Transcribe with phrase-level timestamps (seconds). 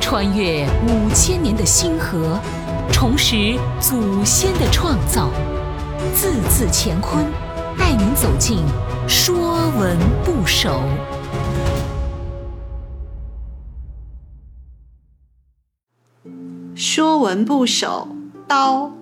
[0.00, 2.38] 穿越五千年的星河，
[2.92, 5.30] 重拾祖先的创造，
[6.14, 7.24] 字字乾坤，
[7.78, 8.58] 带您走进
[9.08, 10.70] 《说文不首》。
[16.76, 18.08] 《说文不首》
[18.48, 18.92] 刀，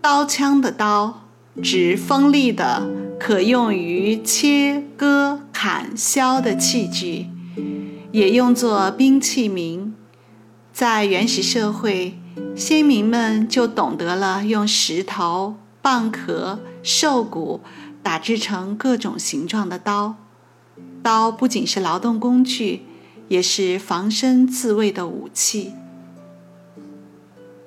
[0.00, 1.22] 刀枪的刀，
[1.62, 2.88] 指锋利的，
[3.20, 7.28] 可用于切割、砍削的器具，
[8.12, 9.94] 也用作兵器名。
[10.72, 12.18] 在原始社会，
[12.54, 17.60] 先民们就懂得了用石头、蚌壳、兽骨
[18.02, 20.16] 打制成各种形状的刀。
[21.02, 22.82] 刀不仅是劳动工具，
[23.28, 25.72] 也是防身自卫的武器。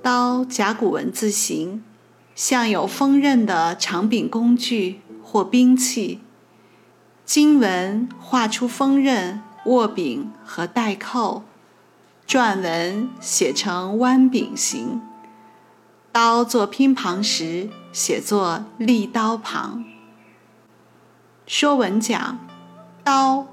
[0.01, 1.83] 刀甲骨文字形，
[2.35, 6.19] 像有锋刃的长柄工具或兵器。
[7.25, 11.43] 金文画出锋刃、握柄和带扣。
[12.27, 15.01] 篆文写成弯柄形，
[16.11, 19.83] 刀做偏旁时写作立刀旁。
[21.47, 22.37] 说文讲，
[23.03, 23.47] 刀，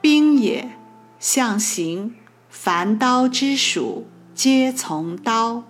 [0.00, 0.78] 兵也，
[1.18, 2.14] 象形，
[2.48, 5.64] 凡刀之属，皆从刀。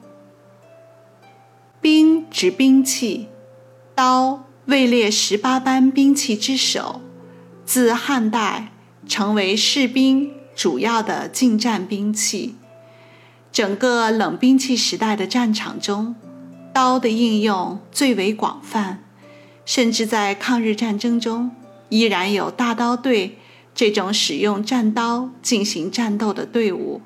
[1.81, 3.27] 兵指兵器，
[3.97, 7.01] 刀位列十八般兵器之首，
[7.65, 8.72] 自汉代
[9.07, 10.33] 成为士兵。
[10.55, 12.57] 主要的近战兵器，
[13.51, 16.15] 整个冷兵器时代的战场中，
[16.75, 19.03] 刀的应用最为广泛，
[19.65, 21.53] 甚至在抗日战争中，
[21.89, 23.39] 依然有大刀队
[23.75, 27.01] 这种使用战刀进行战斗的队伍。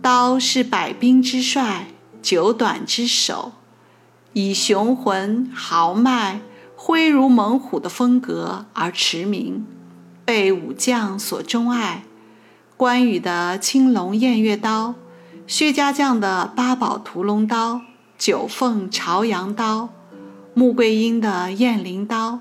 [0.00, 1.88] 刀是百兵之帅，
[2.22, 3.50] 九短之首，
[4.32, 6.40] 以雄浑豪迈、
[6.76, 9.66] 挥如猛虎的风格而驰名。
[10.24, 12.04] 被武将所钟爱，
[12.76, 14.94] 关羽的青龙偃月刀，
[15.46, 17.82] 薛家将的八宝屠龙刀，
[18.16, 19.90] 九凤朝阳刀，
[20.54, 22.40] 穆桂英的雁翎刀，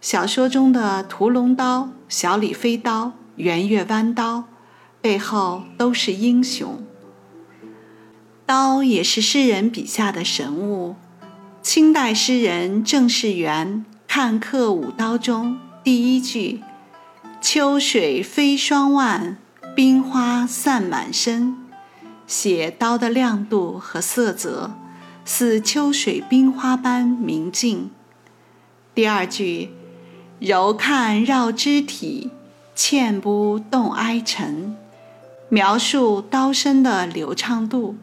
[0.00, 4.44] 小说中的屠龙刀、小李飞刀、圆月弯刀，
[5.00, 6.84] 背后都是英雄。
[8.46, 10.94] 刀也是诗人笔下的神物。
[11.60, 16.60] 清代诗人郑士元《看客舞刀》中第一句。
[17.46, 19.36] 秋水飞霜万，
[19.76, 21.54] 冰花散满身。
[22.26, 24.70] 写刀的亮度和色泽，
[25.26, 27.90] 似秋水冰花般明净。
[28.94, 29.68] 第二句，
[30.38, 32.30] 柔看绕肢体，
[32.74, 34.74] 倩不动哀沉，
[35.50, 37.96] 描述刀身的流畅度。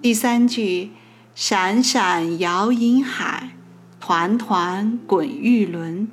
[0.00, 0.92] 第三句，
[1.34, 3.50] 闪闪摇银海，
[4.00, 6.08] 团团滚玉轮。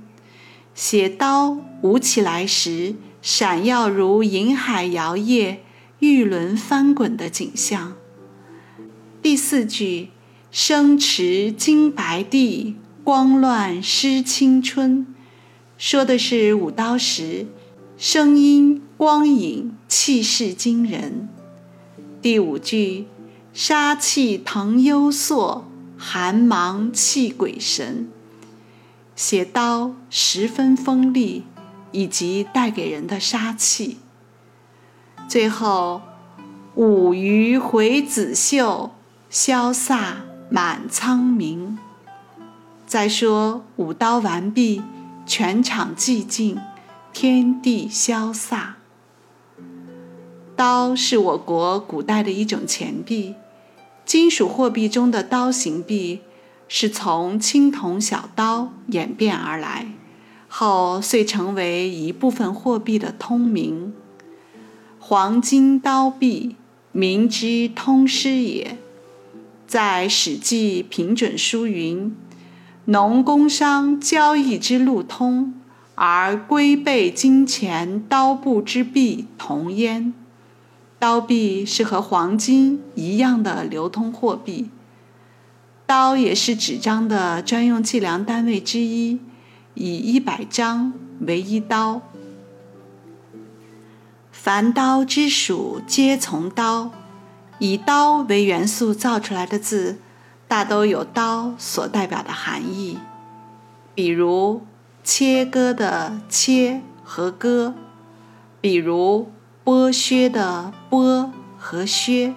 [0.76, 5.58] 写刀舞起来时，闪耀如银海摇曳、
[6.00, 7.94] 玉轮翻滚的景象。
[9.22, 10.10] 第四句
[10.52, 15.06] “生驰金白地，光乱失青春”，
[15.78, 17.46] 说的是舞刀时
[17.98, 21.30] 声音光影、气势惊人。
[22.22, 23.06] 第五句
[23.54, 25.66] “杀气腾幽朔，
[25.98, 28.10] 寒芒泣鬼神”。
[29.16, 31.44] 写刀十分锋利，
[31.92, 34.00] 以及带给人的杀气。
[35.28, 36.02] 最后，
[36.76, 38.92] 舞鱼回子袖，
[39.32, 41.78] 潇洒满苍冥。
[42.88, 44.82] 再说舞刀完毕，
[45.26, 46.60] 全场寂静，
[47.12, 48.78] 天地潇洒。
[50.56, 53.36] 刀是我国古代的一种钱币，
[54.06, 56.22] 金属货币中的刀形币。
[56.68, 59.88] 是从青铜小刀演变而来，
[60.48, 63.94] 后遂成为一部分货币的通名。
[65.00, 66.56] 黄金刀币，
[66.92, 68.78] 名之通师也。
[69.68, 72.16] 在《史记·平准书》云
[72.86, 75.54] ：“农工商交易之路通，
[75.96, 80.14] 而龟背金钱刀布之币同焉。”
[81.00, 84.70] 刀币是和黄金一样的流通货币。
[85.96, 89.20] 刀也是纸张的专用计量单位之一，
[89.76, 92.02] 以一百张为一刀。
[94.32, 96.90] 凡刀之属，皆从刀。
[97.60, 100.00] 以刀为元素造出来的字，
[100.48, 102.98] 大都有刀所代表的含义。
[103.94, 104.66] 比如
[105.04, 107.76] 切割的切和割，
[108.60, 109.32] 比如
[109.64, 111.30] 剥削的剥
[111.60, 112.34] 和削，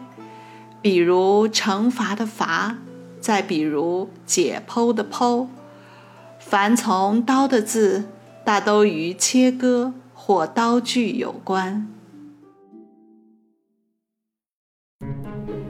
[0.82, 2.76] 比如惩罚的罚。
[3.21, 5.47] 再比如解剖的剖
[6.39, 8.05] 凡从刀的字
[8.45, 11.89] 大都与切割或刀具有关。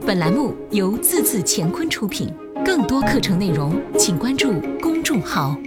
[0.05, 2.33] 本栏目由字字乾坤出品
[2.63, 5.57] 更多课程内容请关注公众号。